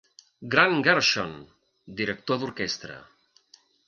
[0.53, 1.35] Grant Gershon,
[1.99, 2.97] director d'orquestra.